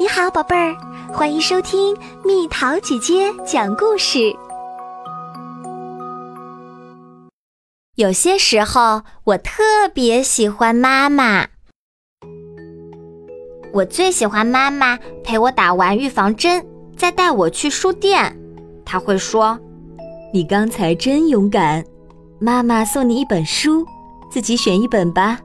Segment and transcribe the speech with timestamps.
[0.00, 0.76] 你好，宝贝儿，
[1.12, 4.32] 欢迎收听蜜桃姐姐讲故事。
[7.96, 11.48] 有些时候，我特别喜欢妈妈。
[13.72, 16.64] 我最喜欢妈妈陪我打完预防针，
[16.96, 18.38] 再带我去书店。
[18.84, 19.58] 她会说
[20.32, 21.84] ：“你刚才真勇敢，
[22.38, 23.84] 妈妈送你一本书，
[24.30, 25.40] 自己选一本吧。”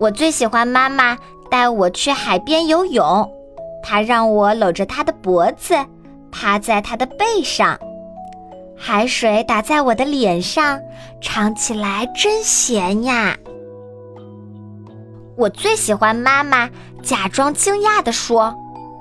[0.00, 1.16] 我最喜欢妈妈。
[1.50, 3.30] 带我去海边游泳，
[3.82, 5.74] 他让我搂着他的脖子，
[6.30, 7.78] 趴在他的背上，
[8.76, 10.80] 海水打在我的脸上，
[11.20, 13.36] 尝起来真咸呀。
[15.36, 16.68] 我最喜欢妈妈
[17.02, 18.54] 假装惊讶地说：“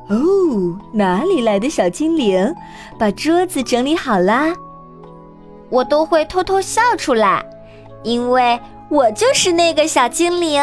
[0.09, 2.53] 哦，哪里来的小精灵？
[2.99, 4.53] 把桌子整理好啦！”
[5.69, 7.43] 我都会偷偷笑出来，
[8.03, 8.57] 因为
[8.89, 10.61] 我就是那个小精灵。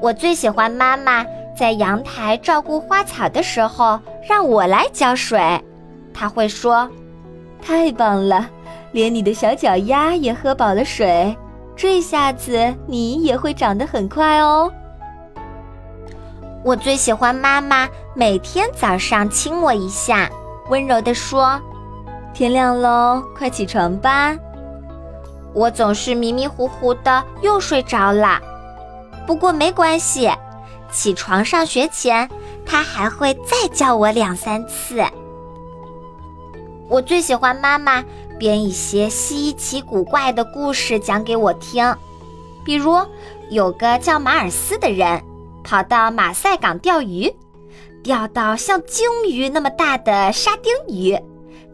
[0.00, 5.38] 我最喜欢妈妈在阳台照顾花草的时候让我来浇水，
[6.14, 6.88] 她会说
[7.60, 8.48] ：“太棒了，
[8.92, 11.36] 连你的小脚丫也喝饱了水，
[11.76, 14.72] 这下子你也会长得很快哦。”
[16.64, 20.30] 我最喜欢妈妈每天早上亲我一下，
[20.70, 21.60] 温柔地说
[22.32, 24.34] ：“天亮喽，快起床吧。”
[25.52, 28.40] 我总是迷迷糊糊的又睡着了。
[29.26, 30.30] 不过没关系，
[30.90, 32.28] 起床上学前，
[32.66, 35.02] 他还会再叫我两三次。
[36.88, 38.04] 我最喜欢妈妈
[38.38, 41.94] 编一些稀奇古怪的故事讲给我听，
[42.64, 42.96] 比如
[43.50, 45.22] 有个叫马尔斯的人，
[45.62, 47.32] 跑到马赛港钓鱼，
[48.02, 51.16] 钓到像鲸鱼那么大的沙丁鱼，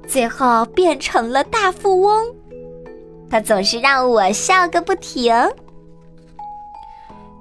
[0.06, 2.22] 最后变成了大富翁。
[3.31, 5.34] 他总是让我笑个不停。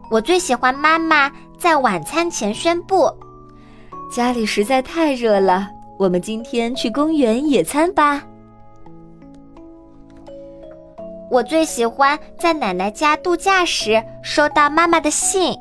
[0.10, 3.12] 我最喜欢妈妈在晚餐前宣布
[4.12, 8.24] ：“家里实在太热了，我们今天去公园野餐吧。”
[11.32, 15.58] 我最喜欢在奶奶家度假时收到妈妈的信，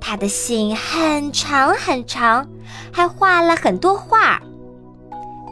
[0.00, 2.48] 她的信很长很长，
[2.90, 4.40] 还画了很多画。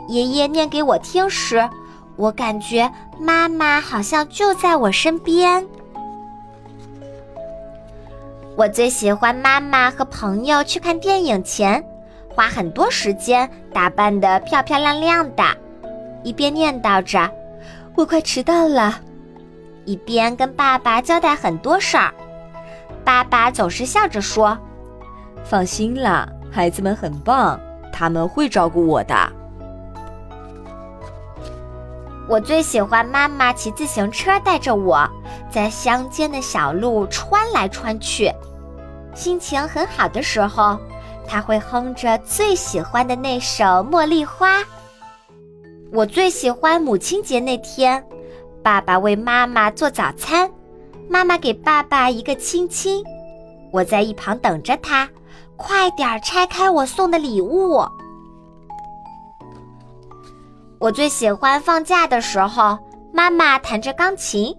[0.09, 1.69] 爷爷念给我听时，
[2.16, 2.91] 我感觉
[3.21, 5.65] 妈妈好像就在我身边。
[8.59, 11.81] 我最喜欢妈妈和朋友去看电影前，
[12.29, 15.45] 花很多时间打扮得漂漂亮亮的，
[16.25, 17.31] 一边念叨着
[17.95, 18.99] “我快迟到了”，
[19.87, 22.13] 一边跟爸爸交代很多事儿。
[23.05, 24.59] 爸爸总是笑着说
[25.47, 27.61] ：“放心啦，孩子们很棒，
[27.93, 29.15] 他们会照顾我的。”
[32.29, 35.09] 我最喜欢妈妈骑自行车带着我
[35.50, 38.32] 在乡间的小路穿来穿去。
[39.14, 40.78] 心情很好的时候，
[41.26, 44.60] 他会哼着最喜欢的那首《茉莉花》。
[45.92, 48.04] 我最喜欢母亲节那天，
[48.62, 50.50] 爸爸为妈妈做早餐，
[51.09, 53.03] 妈妈给爸爸一个亲亲，
[53.72, 55.09] 我在一旁等着他，
[55.56, 57.82] 快点拆开我送的礼物。
[60.78, 62.78] 我最喜欢放假的时候，
[63.12, 64.54] 妈妈弹着钢琴，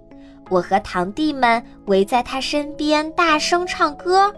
[0.50, 4.34] 我和堂弟们围在他身边大声唱歌。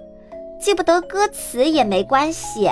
[0.59, 2.69] 记不得歌词也没关系。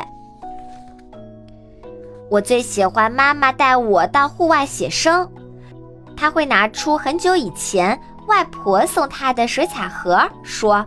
[2.30, 5.28] 我最喜欢妈妈带我到户外写生，
[6.16, 10.86] 她会拿出很久以前外婆送她的水彩盒，说：“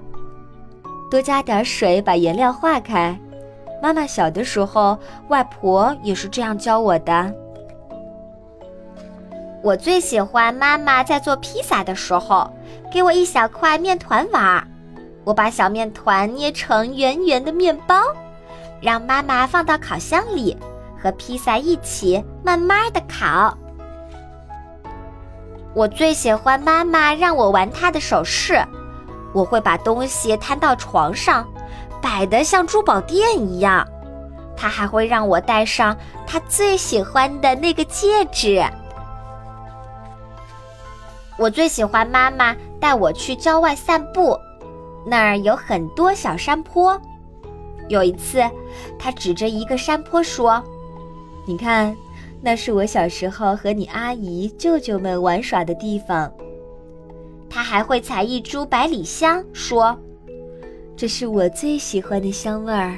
[1.11, 3.19] 多加点水，把颜料化开。”
[3.83, 4.97] 妈妈小的时候，
[5.27, 7.35] 外婆也是这样教我的。
[9.63, 12.53] 我最喜欢妈妈在做披萨的时候，
[12.93, 14.67] 给我一小块面团玩。
[15.25, 17.95] 我把小面团捏成圆圆的面包，
[18.81, 20.57] 让妈妈放到烤箱里，
[21.01, 23.57] 和披萨一起慢慢的烤。
[25.75, 28.61] 我最喜欢妈妈让我玩她的首饰，
[29.33, 31.47] 我会把东西摊到床上，
[32.03, 33.87] 摆得像珠宝店一样。
[34.57, 35.97] 她还会让我戴上
[36.27, 38.61] 她最喜欢的那个戒指。
[41.39, 44.39] 我最喜欢妈妈带我去郊外散步。
[45.05, 47.01] 那儿有很多小山坡。
[47.89, 48.43] 有一次，
[48.99, 50.63] 她指着一个山坡说
[51.47, 51.97] ：“你看，
[52.41, 56.33] 那是我小时候和你阿姨、舅舅们玩耍的地方。”
[57.51, 59.99] 他还会采一株百里香，说
[60.97, 62.97] ：“这是我最喜欢的香味儿。”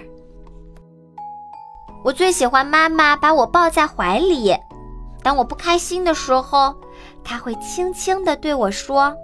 [2.05, 4.55] 我最喜欢妈妈把我抱在怀里。
[5.23, 6.75] 当我不开心的时候，
[7.25, 9.17] 他会轻轻地对我说：“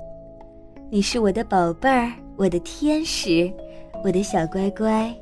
[0.91, 2.11] 你是我的宝贝儿。”
[2.41, 3.53] 我的天使，
[4.03, 5.15] 我的小乖乖。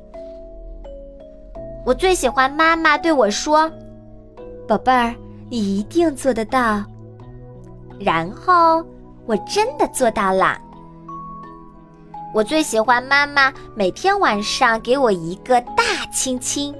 [1.85, 3.69] 我最喜欢妈妈对我说
[4.65, 5.13] ：“宝贝儿，
[5.49, 6.81] 你一定做得到。”
[7.99, 8.81] 然后
[9.25, 10.57] 我真的做到了。
[12.33, 15.83] 我最喜欢妈妈每天晚上给我一个大
[16.13, 16.73] 亲亲，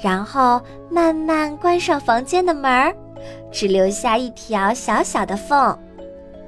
[0.00, 2.94] 然后慢慢关上房间的门儿，
[3.52, 5.78] 只留下一条小小的缝。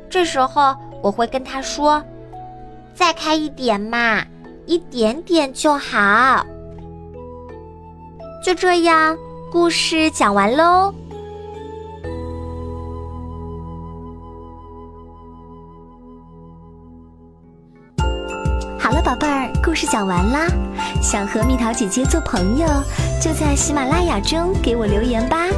[0.09, 2.03] 这时候我会跟他说
[2.95, 4.25] ：“再开一点嘛，
[4.67, 6.45] 一点点就好。”
[8.45, 9.17] 就这样，
[9.51, 10.95] 故事讲完喽。
[18.79, 20.47] 好了，宝贝儿，故事讲完啦。
[21.03, 22.67] 想和蜜桃姐姐做朋友，
[23.21, 25.49] 就在喜马拉雅中给我留言吧。